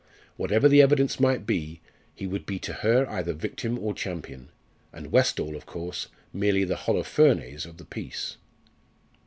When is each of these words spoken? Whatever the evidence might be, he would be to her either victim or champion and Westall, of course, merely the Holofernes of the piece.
Whatever 0.35 0.67
the 0.67 0.81
evidence 0.81 1.19
might 1.19 1.45
be, 1.45 1.79
he 2.15 2.25
would 2.25 2.47
be 2.47 2.57
to 2.57 2.73
her 2.73 3.07
either 3.07 3.33
victim 3.33 3.77
or 3.77 3.93
champion 3.93 4.49
and 4.91 5.11
Westall, 5.11 5.55
of 5.55 5.67
course, 5.67 6.07
merely 6.33 6.63
the 6.63 6.73
Holofernes 6.75 7.67
of 7.67 7.77
the 7.77 7.85
piece. 7.85 8.37